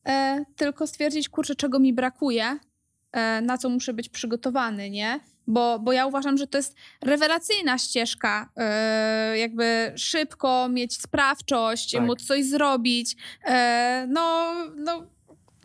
[0.08, 2.60] e, tylko stwierdzić, kurczę, czego mi brakuje,
[3.12, 5.20] e, na co muszę być przygotowany, nie?
[5.48, 12.04] Bo, bo ja uważam, że to jest rewelacyjna ścieżka, e, jakby szybko mieć sprawczość, Tak.
[12.04, 13.15] móc coś zrobić,
[13.46, 15.08] e, no, no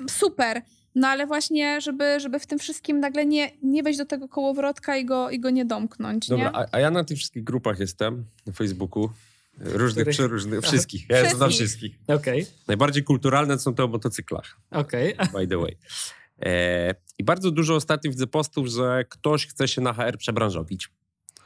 [0.09, 0.63] super.
[0.95, 4.97] No ale właśnie, żeby, żeby w tym wszystkim nagle nie, nie wejść do tego kołowrotka
[4.97, 6.57] i go, i go nie domknąć, Dobra, nie?
[6.57, 9.11] a, a ja na tych wszystkich grupach jestem, na Facebooku.
[9.63, 10.17] Różnych, Których?
[10.17, 11.07] przeróżnych, wszystkich.
[11.09, 11.99] Ja na Wszystkich.
[12.07, 14.57] Okej, Najbardziej kulturalne są te o motocyklach.
[14.71, 15.15] okej.
[15.35, 15.79] by the way.
[16.43, 20.89] E, I bardzo dużo ostatnio widzę postów, że ktoś chce się na HR przebranżowić.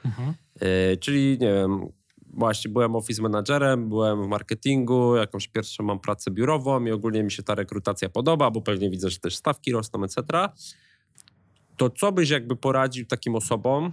[0.05, 0.35] Mhm.
[0.61, 1.87] E, czyli, nie wiem,
[2.33, 7.33] właśnie byłem office managerem, byłem w marketingu, jakąś pierwszą mam pracę biurową i ogólnie mi
[7.33, 10.23] się ta rekrutacja podoba, bo pewnie widzę, że też stawki rosną, etc.
[11.77, 13.93] To co byś jakby poradził takim osobom,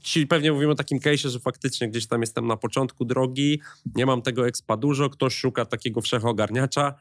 [0.00, 3.60] Ci pewnie mówimy o takim case'ie, że faktycznie gdzieś tam jestem na początku drogi,
[3.94, 6.94] nie mam tego expa dużo, ktoś szuka takiego wszechogarniacza,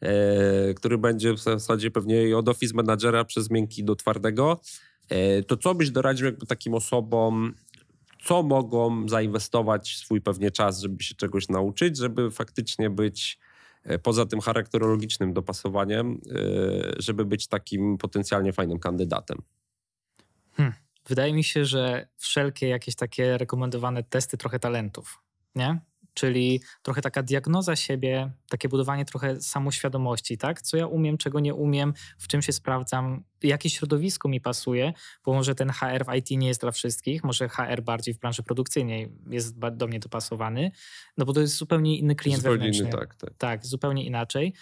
[0.00, 4.60] e, który będzie w zasadzie pewnie od office managera przez miękki do twardego.
[5.08, 7.54] E, to co byś doradził jakby takim osobom,
[8.24, 13.38] co mogą zainwestować swój pewnie czas, żeby się czegoś nauczyć, żeby faktycznie być
[13.84, 19.38] e, poza tym charakterologicznym dopasowaniem, e, żeby być takim potencjalnie fajnym kandydatem.
[21.08, 25.22] Wydaje mi się, że wszelkie jakieś takie rekomendowane testy trochę talentów.
[25.54, 25.80] nie?
[26.14, 30.62] Czyli trochę taka diagnoza siebie, takie budowanie trochę samoświadomości, tak?
[30.62, 34.92] Co ja umiem, czego nie umiem, w czym się sprawdzam, jakie środowisko mi pasuje,
[35.24, 38.42] bo może ten HR w IT nie jest dla wszystkich, może HR bardziej w branży
[38.42, 40.70] produkcyjnej jest do mnie dopasowany,
[41.16, 42.84] no bo to jest zupełnie inny klient Zupełnie wewnętrzny.
[42.84, 43.34] inny, tak, tak.
[43.38, 44.54] Tak, zupełnie inaczej.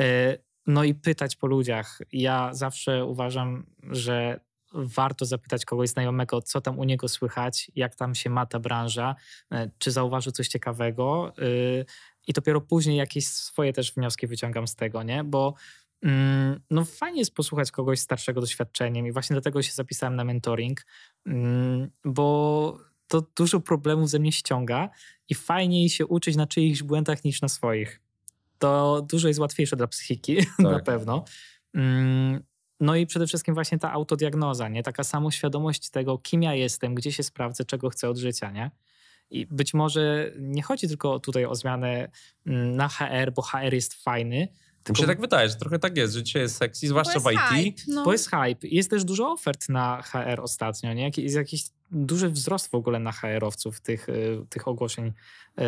[0.00, 1.98] E, no i pytać po ludziach.
[2.12, 4.40] Ja zawsze uważam, że
[4.74, 9.14] warto zapytać kogoś znajomego, co tam u niego słychać, jak tam się ma ta branża,
[9.52, 11.32] e, czy zauważył coś ciekawego.
[11.38, 11.84] y,
[12.26, 15.24] I dopiero później jakieś swoje też wnioski wyciągam z tego, nie?
[15.24, 15.54] Bo
[16.02, 20.86] mm, no fajnie jest posłuchać kogoś starszego doświadczeniem i właśnie dlatego się zapisałem na mentoring,
[21.26, 24.88] mm, bo to dużo problemów ze mnie ściąga
[25.28, 28.00] i fajniej się uczyć na czyichś błędach niż na swoich.
[28.58, 30.84] To dużo jest łatwiejsze dla psychiki, na Tak.
[30.84, 31.24] pewno.
[32.84, 34.82] No i przede wszystkim właśnie ta autodiagnoza, nie?
[34.82, 38.70] Taka samoświadomość tego, kim ja jestem, gdzie się sprawdzę, czego chcę od życia, nie?
[39.30, 42.08] I być może nie chodzi tylko tutaj o zmianę
[42.46, 44.48] mm, na HR, bo HR jest fajny,
[44.84, 47.22] Mi tylko się tak wydaje, że trochę tak jest, że dzisiaj jest sexy, zwłaszcza w
[47.22, 47.76] Bo jest IT.
[47.76, 48.04] hype, no.
[48.04, 48.68] bo jest hype.
[48.68, 51.10] Jest też dużo ofert na HR ostatnio, nie?
[51.16, 55.12] Jest jakiś duży wzrost w ogóle na HR-owców tych, y, tych ogłoszeń y,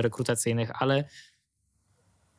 [0.02, 1.04] rekrutacyjnych, ale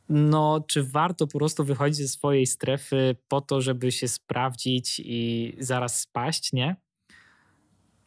[0.09, 5.53] no, czy warto po prostu wychodzić ze swojej strefy po to, żeby się sprawdzić i
[5.59, 6.75] zaraz spaść, nie?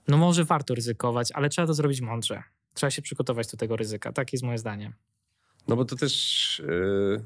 [0.08, 2.42] No może warto ryzykować, ale trzeba to zrobić mądrze.
[2.74, 4.12] Trzeba się przygotować do tego ryzyka.
[4.12, 4.92] Tak jest moje zdanie.
[5.68, 6.62] No bo to też.
[6.66, 7.24] yy,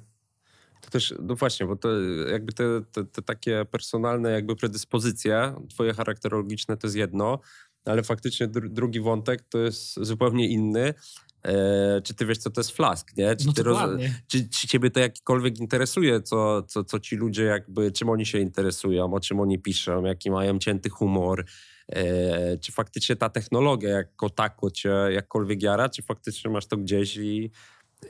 [0.80, 1.88] To też, no właśnie, bo to
[2.30, 7.38] jakby te, te, te takie personalne jakby predyspozycje, twoje charakterologiczne to jest jedno,
[7.84, 10.94] ale faktycznie dru, drugi wątek to jest zupełnie inny.
[11.44, 13.36] E, czy ty wiesz, co to jest flask, nie?
[13.36, 17.92] Czy, No roz- czy, czy ciebie to jakikolwiek interesuje, co, co, co ci ludzie jakby,
[17.92, 21.44] czym oni się interesują, o czym oni piszą, jaki mają cięty humor,
[21.88, 27.16] e, czy faktycznie ta technologia jako tako cię jakkolwiek jara, czy faktycznie masz to gdzieś
[27.16, 27.50] i,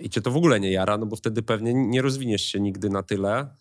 [0.01, 2.91] i cię to w ogóle nie jara, no bo wtedy pewnie nie rozwiniesz się nigdy
[2.91, 3.55] na tyle,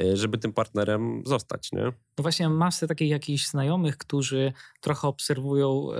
[0.00, 1.82] e, żeby tym partnerem zostać, nie?
[1.84, 5.98] No właśnie mam masę takich jakichś znajomych, którzy trochę obserwują y,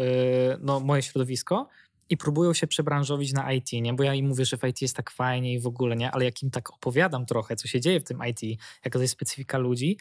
[0.61, 1.69] no, moje środowisko
[2.11, 3.95] i próbują się przebranżowić na IT, nie?
[3.95, 6.11] Bo ja im mówię, że w IT jest tak fajnie i w ogóle, nie?
[6.11, 9.15] Ale jak im tak opowiadam trochę, co się dzieje w tym IT, jaka to jest
[9.15, 9.99] specyfika ludzi,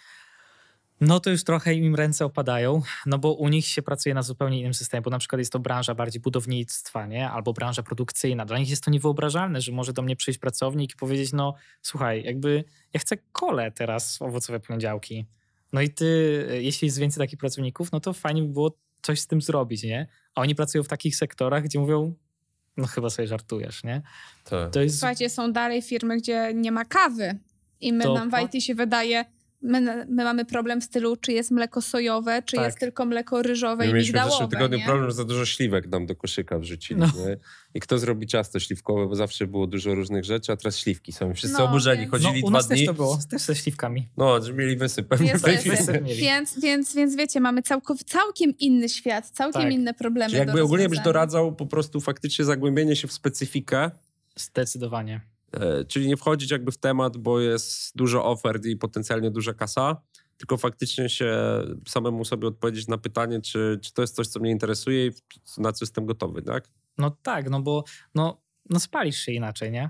[1.01, 4.59] no to już trochę im ręce opadają, no bo u nich się pracuje na zupełnie
[4.59, 7.29] innym systemie, bo na przykład jest to branża bardziej budownictwa, nie?
[7.29, 8.45] Albo branża produkcyjna.
[8.45, 12.23] Dla nich jest to niewyobrażalne, że może do mnie przyjść pracownik i powiedzieć, no słuchaj,
[12.23, 15.25] jakby ja chcę kole teraz, owocowe poniedziałki.
[15.73, 19.27] No i ty, jeśli jest więcej takich pracowników, no to fajnie by było coś z
[19.27, 20.07] tym zrobić, nie?
[20.37, 22.13] A oni pracują w takich sektorach, gdzie mówią,
[22.77, 24.01] no chyba sobie żartujesz, nie?
[24.43, 24.71] Tak.
[24.71, 24.99] To jest...
[24.99, 27.39] Słuchajcie, są dalej firmy, gdzie nie ma kawy
[27.81, 29.25] i my To nam w IT się wydaje,
[29.67, 32.65] my, my mamy problem w stylu, czy jest mleko sojowe, czy Tak.
[32.65, 34.85] jest tylko mleko ryżowe My i mieliśmy w zeszłym migdałowe, tygodniu nie?
[34.85, 36.99] problem, że za dużo śliwek nam do koszyka wrzucili.
[36.99, 37.05] No.
[37.05, 37.37] Nie?
[37.73, 41.33] I kto zrobi ciasto śliwkowe, bo zawsze było dużo różnych rzeczy, a teraz śliwki są.
[41.33, 42.77] Wszyscy No, oburzeni, więc- No, chodzili u dwa nas dni.
[42.77, 44.07] też to było, też ze śliwkami.
[44.17, 45.07] No, że mieli wysyp.
[45.21, 45.45] Jest.
[46.19, 49.73] Więc, więc, więc wiecie, mamy całkow, całkiem inny świat, całkiem Tak.
[49.73, 53.91] inne problemy Czyli jakby do ogólnie byś doradzał po prostu faktycznie zagłębienie się w specyfikę,
[54.35, 55.21] Zdecydowanie.
[55.51, 60.01] E, czyli nie wchodzić jakby w temat, bo jest dużo ofert i potencjalnie duża kasa,
[60.37, 61.35] tylko faktycznie się
[61.87, 65.11] samemu sobie odpowiedzieć na pytanie, czy, czy to jest coś, co mnie interesuje i
[65.57, 66.69] na co jestem gotowy, tak?
[66.97, 67.83] No tak, no bo
[68.15, 69.89] no, no spalisz się inaczej, nie?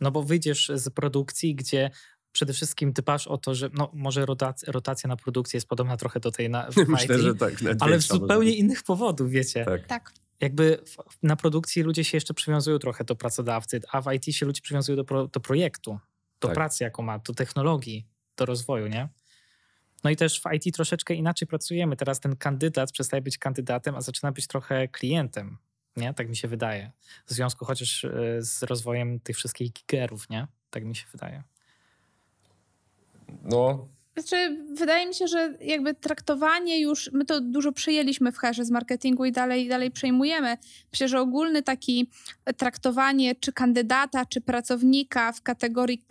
[0.00, 1.90] No bo wyjdziesz z produkcji, gdzie
[2.32, 6.20] przede wszystkim dbasz o to, że no, może rotacja, rotacja na produkcji jest podobna trochę
[6.20, 7.54] do tej na, w Myślę, IT, że tak.
[7.80, 9.64] ale z zupełnie innych powodów, wiecie.
[9.64, 9.86] Tak.
[9.86, 10.12] Tak.
[10.40, 10.84] Jakby
[11.22, 14.96] na produkcji ludzie się jeszcze przywiązują trochę do pracodawcy, a w IT się ludzie przywiązują
[14.96, 15.98] do, pro, do projektu,
[16.40, 16.54] do Tak.
[16.54, 19.08] pracy, jaką ma, do technologii, do rozwoju, nie?
[20.04, 21.96] No i też w IT troszeczkę inaczej pracujemy.
[21.96, 25.58] Teraz ten kandydat przestaje być kandydatem, a zaczyna być trochę klientem,
[25.96, 26.14] nie?
[26.14, 26.92] Tak mi się wydaje.
[27.26, 30.46] W związku chociaż e, z rozwojem tych wszystkich gigerów, nie?
[30.70, 31.42] Tak mi się wydaje.
[33.42, 33.88] No,
[34.22, 38.70] Znaczy, wydaje mi się, że jakby traktowanie już, my to dużo przyjęliśmy w herze z
[38.70, 40.56] marketingu i dalej, dalej przejmujemy.
[40.92, 42.10] Myślę, że ogólny taki
[42.56, 46.04] traktowanie czy kandydata, czy pracownika w kategorii,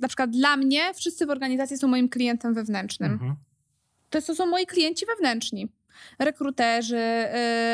[0.00, 3.12] na przykład dla mnie, wszyscy w organizacji są moim klientem wewnętrznym.
[3.12, 3.36] Mhm.
[4.10, 5.68] To, to są moi klienci wewnętrzni.
[6.18, 6.96] Rekruterzy,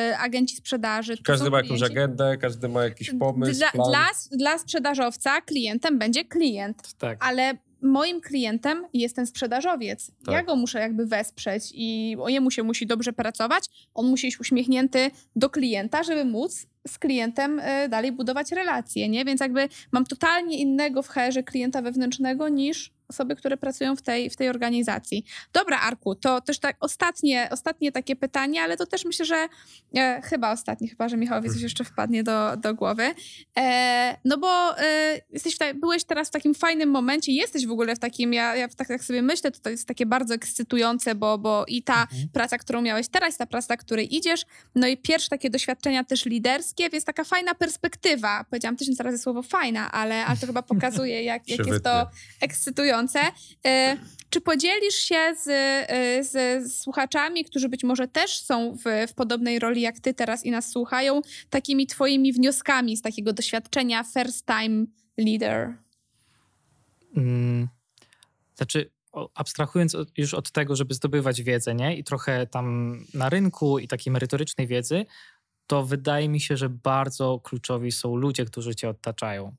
[0.09, 1.17] yy, agenci sprzedaży.
[1.25, 6.95] każdy ma jakąś agendę, każdy ma jakiś pomysł, Dla, dla, dla sprzedażowca klientem będzie klient
[6.99, 7.19] Tak.
[7.21, 10.11] ale moim klientem jest ten sprzedażowiec.
[10.25, 10.35] Tak.
[10.35, 13.65] Ja go muszę jakby wesprzeć i o jemu się musi dobrze pracować.
[13.95, 19.25] On musi iść uśmiechnięty do klienta, żeby móc z klientem y, dalej budować relacje, nie?
[19.25, 24.31] Więc jakby mam totalnie innego w HR-ze klienta wewnętrznego niż osoby, które pracują w tej,
[24.31, 25.25] w tej organizacji.
[25.53, 29.49] Dobra, Arku, to też tak ostatnie, ostatnie takie pytanie, ale to też myślę, że
[29.97, 33.15] e, chyba ostatnie, chyba, że Michałowi coś jeszcze wpadnie do, do głowy.
[33.59, 37.97] E, no bo e, jesteś ta, byłeś teraz w takim fajnym momencie, jesteś w ogóle
[37.97, 41.39] w takim, ja, ja tak, tak sobie myślę, to, to jest takie bardzo ekscytujące, bo,
[41.39, 42.29] bo i ta mhm.
[42.33, 46.25] praca, którą miałeś teraz, ta praca, której idziesz, no i pierwsze takie doświadczenia też
[46.73, 48.45] liderskie, więc taka fajna perspektywa.
[48.45, 52.07] Powiedziałam tysiąc razy słowo fajna, ale, ale to chyba pokazuje, jak, jak jest to
[52.41, 53.21] ekscytujące
[53.67, 53.97] E,
[54.31, 59.59] czy podzielisz się z, e, z, słuchaczami, którzy być może też są w, w podobnej
[59.59, 64.87] roli jak ty teraz i nas słuchają, takimi twoimi wnioskami z takiego doświadczenia first time
[65.19, 65.75] leader?
[67.15, 67.69] Hmm.
[68.57, 68.91] Znaczy,
[69.35, 71.97] abstrahując już od tego, żeby zdobywać wiedzę, nie?
[71.97, 75.07] I trochę tam na rynku i takiej merytorycznej wiedzy,
[75.73, 79.55] to wydaje mi się, że bardzo kluczowi są ludzie, którzy cię otaczają.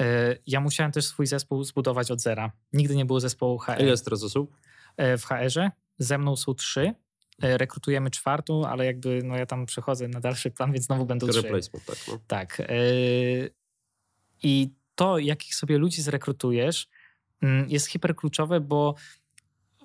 [0.00, 2.52] E, ja musiałem też swój zespół zbudować od zera.
[2.72, 3.80] Nigdy nie było zespołu HR.
[3.80, 4.56] Ile jest teraz osób?
[4.96, 6.94] E, w HR-ze ze mną są trzy.
[7.42, 11.26] E, rekrutujemy czwartą, ale jakby no ja tam przechodzę na dalszy plan, więc znowu będą
[11.26, 11.42] trzy.
[11.42, 11.98] Replacement, tak.
[12.08, 12.18] No.
[12.26, 12.62] Tak.
[14.42, 16.88] I to, jakich sobie ludzi zrekrutujesz,
[17.42, 18.94] mm, jest hiperkluczowe, bo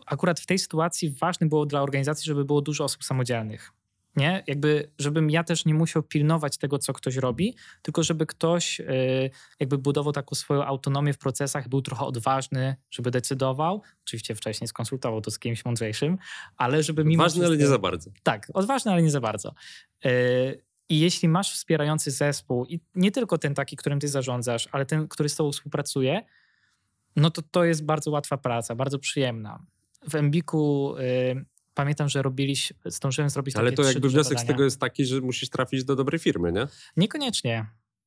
[0.05, 3.71] akurat w tej sytuacji ważne było dla organizacji, żeby było dużo osób samodzielnych
[4.15, 4.43] nie?
[4.47, 8.85] Jakby, żebym ja też nie musiał pilnować tego, co ktoś robi, tylko żeby ktoś yy,
[9.59, 13.81] jakby budował taką swoją autonomię w procesach, był trochę odważny, żeby decydował.
[14.03, 16.17] Oczywiście wcześniej skonsultował to z kimś mądrzejszym,
[16.57, 18.11] ale żeby mimo Odważny, ale nie za bardzo.
[18.23, 19.53] Tak, odważny, ale nie za bardzo.
[20.03, 20.11] Yy,
[20.89, 25.07] I jeśli masz wspierający zespół i nie tylko ten taki, którym ty zarządzasz, ale ten,
[25.07, 26.21] który z tobą współpracuje,
[27.15, 29.59] no to to jest bardzo łatwa praca, bardzo przyjemna.
[30.09, 34.43] W Embiku yy, pamiętam, że robiliśmy, zdążyłem zrobić Ale to jakby wniosek badania.
[34.43, 36.67] z tego jest taki, że musisz trafić do dobrej firmy, nie?
[36.97, 37.65] Niekoniecznie.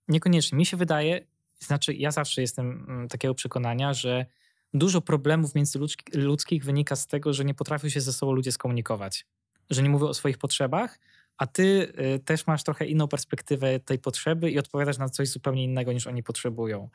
[0.09, 0.59] Niekoniecznie.
[0.59, 1.21] Mi się wydaje,
[1.59, 4.27] znaczy ja zawsze jestem mm, takiego przekonania, że
[4.75, 9.27] dużo problemów międzyludzkich wynika z tego, że nie potrafią się ze sobą ludzie skomunikować.
[9.71, 10.99] Że nie mówią o swoich potrzebach,
[11.37, 15.65] a ty y, też masz trochę inną perspektywę tej potrzeby i odpowiadasz na coś zupełnie
[15.65, 16.89] innego niż oni potrzebują.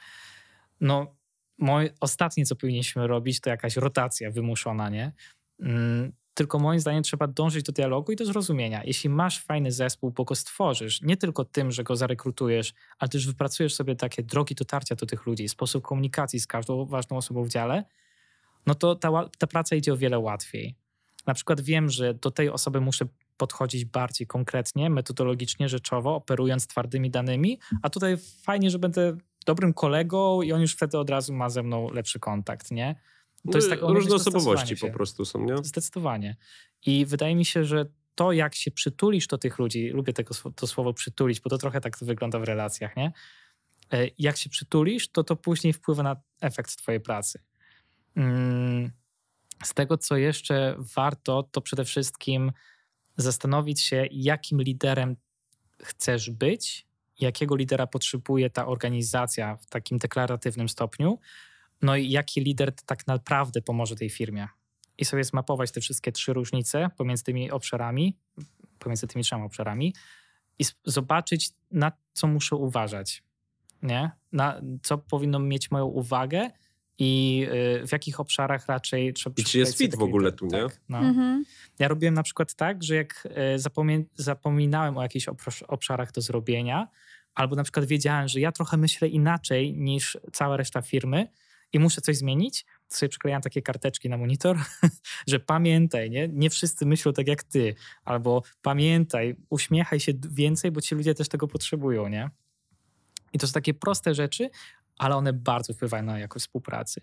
[0.82, 1.16] No,
[1.58, 5.12] moje, ostatnie, co powinniśmy robić, to jakaś rotacja wymuszona, nie?
[6.34, 8.84] Tylko moim zdaniem trzeba dążyć do dialogu i do zrozumienia.
[8.84, 13.28] Jeśli masz fajny zespół, bo go stworzysz, nie tylko tym, że go zarekrutujesz, ale też
[13.28, 17.50] wypracujesz sobie takie drogi dotarcia do tych ludzi, sposób komunikacji z każdą ważną osobą w
[17.50, 17.84] dziale,
[18.66, 20.76] no to ta, ta praca idzie o wiele łatwiej.
[21.28, 23.06] Na przykład wiem, że do tej osoby muszę
[23.38, 30.42] podchodzić bardziej konkretnie, metodologicznie, rzeczowo, operując twardymi danymi, a tutaj fajnie, że będę dobrym kolegą
[30.42, 32.96] i on już wtedy od razu ma ze mną lepszy kontakt, nie?
[33.52, 35.58] To jest tak różne osobowości po prostu są, nie?
[35.58, 36.36] Zdecydowanie.
[36.86, 40.68] I wydaje mi się, że to, jak się przytulisz do tych ludzi, lubię tego, to
[40.68, 43.12] słowo przytulić, bo to trochę tak wygląda w relacjach, nie?
[43.94, 47.40] E, jak się przytulisz, to to później wpływa na efekt twojej pracy.
[48.16, 48.92] Mm,
[49.64, 52.52] z tego, co jeszcze warto, to przede wszystkim
[53.18, 55.16] zastanowić się, jakim liderem
[55.84, 56.88] chcesz być,
[57.20, 61.20] jakiego lidera potrzebuje ta organizacja w takim deklaratywnym stopniu,
[61.84, 64.48] no i jaki lider tak naprawdę pomoże tej firmie.
[64.98, 68.18] I sobie zmapować te wszystkie trzy różnice pomiędzy tymi obszarami,
[68.80, 69.94] pomiędzy tymi trzema obszarami
[70.60, 73.24] i zobaczyć, na co muszę uważać,
[73.82, 74.12] nie?
[74.32, 76.50] Na co powinno mieć moją uwagę
[77.00, 77.46] i
[77.84, 79.34] y, w jakich obszarach raczej trzeba...
[79.38, 80.52] I czy jest fit w ogóle tu, nie?
[80.52, 80.98] Tak, no.
[80.98, 81.44] mhm.
[81.80, 83.60] Ja robiłem na przykład tak, że jak y,
[84.16, 85.26] zapominałem o jakichś
[85.68, 86.88] obszarach do zrobienia,
[87.36, 91.28] albo na przykład wiedziałem, że ja trochę myślę inaczej niż cała reszta firmy,
[91.74, 94.58] i muszę coś zmienić, to sobie przyklejam takie karteczki na monitor,
[95.28, 96.28] że pamiętaj, nie?
[96.28, 101.30] nie wszyscy myślą tak jak ty, albo pamiętaj, uśmiechaj się więcej, bo ci ludzie też
[101.30, 102.30] tego potrzebują, nie?
[103.34, 104.50] I to są takie proste rzeczy,
[104.98, 107.02] ale one bardzo wpływają na jakość współpracy.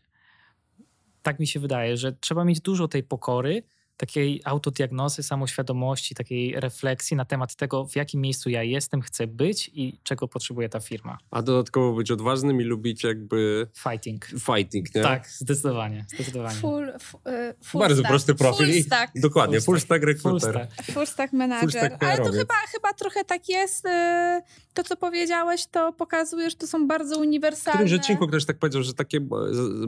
[1.23, 3.63] Tak mi się wydaje, że trzeba mieć dużo tej pokory,
[4.01, 9.71] takiej autodiagnozy, samoświadomości, takiej refleksji na temat tego, w jakim miejscu ja jestem, chcę być
[9.75, 11.19] i czego potrzebuje ta firma.
[11.31, 13.69] A dodatkowo być odważnym i lubić jakby...
[13.79, 14.27] Fighting.
[14.27, 15.03] Fighting, nie?
[15.03, 16.05] Tak, zdecydowanie.
[16.15, 16.55] zdecydowanie.
[16.55, 16.89] Full,
[17.27, 18.09] e, full Bardzo stack.
[18.09, 18.67] prosty profil.
[18.67, 19.13] Full stack.
[19.21, 20.53] Dokładnie, full stack recruiter.
[20.53, 21.61] Full stack, full stack manager.
[21.61, 23.87] Full stack Ale to chyba, chyba trochę tak jest.
[23.87, 24.43] E,
[24.75, 27.79] to, co powiedziałeś, to pokazuje, że to są bardzo uniwersalne...
[27.79, 29.21] W którymś odcinku ktoś tak powiedział, że takie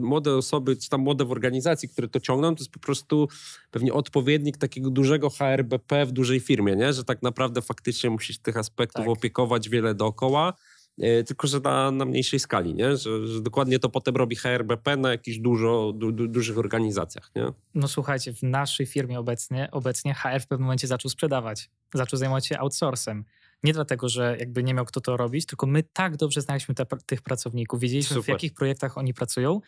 [0.01, 3.27] młode osoby, czy tam młode w organizacji, które to ciągną, to jest po prostu
[3.71, 6.93] pewnie odpowiednik takiego dużego HRBP w dużej firmie, nie?
[6.93, 9.17] że tak naprawdę faktycznie musisz tych aspektów tak.
[9.17, 10.53] opiekować wiele dookoła,
[10.99, 12.97] e, tylko że na, na mniejszej skali, nie?
[12.97, 17.31] Że, że, dokładnie to potem robi HRBP na jakichś dużo, du, du, dużych organizacjach.
[17.35, 17.45] Nie?
[17.75, 22.47] No słuchajcie, w naszej firmie obecnie, obecnie HR w pewnym momencie zaczął sprzedawać, zaczął zajmować
[22.47, 23.25] się outsourcem.
[23.63, 26.85] Nie dlatego, że jakby nie miał kto to robić, tylko my tak dobrze znaliśmy te,
[27.05, 28.33] tych pracowników, wiedzieliśmy w Super.
[28.33, 29.61] jakich projektach oni pracują,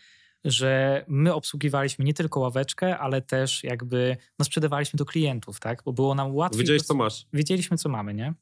[0.45, 5.83] że my obsługiwaliśmy nie tylko ławeczkę, ale też jakby no, sprzedawaliśmy do klientów, tak?
[5.85, 6.59] Bo było nam łatwiej.
[6.59, 7.25] Wiedziałeś, co masz.
[7.33, 8.33] Wiedzieliśmy, co mamy, nie?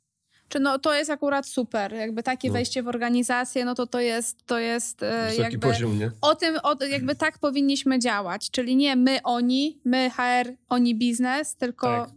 [0.50, 1.94] Czy no, to jest akurat super.
[1.94, 2.54] Jakby takie No.
[2.54, 5.68] wejście w organizację, no to to jest, to jest e, Wysoki jakby...
[5.68, 6.12] poziom, nie?
[6.22, 8.52] O tym, o, jakby tak powinniśmy działać.
[8.52, 12.10] Czyli nie my, oni, my HR, oni biznes, tylko Tak.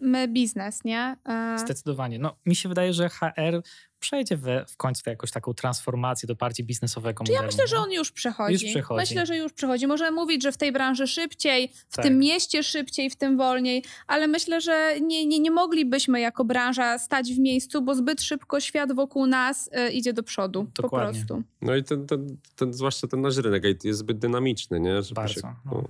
[0.00, 1.16] my biznes, nie?
[1.28, 2.18] E, Zdecydowanie.
[2.18, 3.62] No, mi się wydaje, że HR
[4.06, 7.52] przejdzie we, w końcu jakąś taką transformację do bardziej biznesowego Czy ja modelu.
[7.52, 7.82] myślę, że nie?
[7.82, 8.52] on już przechodzi.
[8.52, 9.00] Już przechodzi.
[9.00, 9.86] Myślę, że już przechodzi.
[9.86, 12.04] Możemy mówić, że w tej branży szybciej, w Tak.
[12.04, 16.98] tym mieście szybciej, w tym wolniej, ale myślę, że nie, nie, nie moglibyśmy jako branża
[16.98, 20.66] stać w miejscu, bo zbyt szybko świat wokół nas e, idzie do przodu.
[20.74, 21.20] Dokładnie.
[21.20, 21.42] Po prostu.
[21.62, 25.02] No i ten, ten, ten, zwłaszcza ten nasz rynek jest zbyt dynamiczny, nie?
[25.02, 25.84] Żeby Bardzo, Się, no.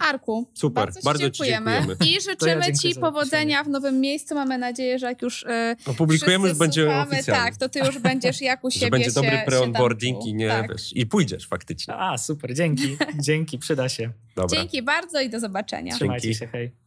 [0.00, 1.72] Arku, Super, bardzo, ci bardzo ci dziękujemy.
[1.72, 2.16] dziękujemy.
[2.16, 4.34] I życzymy dziękuję Ci powodzenia w nowym miejscu.
[4.34, 7.44] Mamy nadzieję, że jak już e, Opublikujemy, już będziemy oficjalnie.
[7.44, 10.72] Tak, to Ty już będziesz jak u siebie że będzie dobry pre-onboarding i nie, tak.
[10.72, 11.94] wiesz, i pójdziesz faktycznie.
[11.94, 12.96] A, super, dzięki.
[13.26, 14.12] dzięki, przyda się.
[14.36, 14.58] Dobra.
[14.58, 15.94] Dzięki bardzo i do zobaczenia.
[15.94, 16.38] Trzymajcie Dzięki.
[16.38, 16.80] się, hej.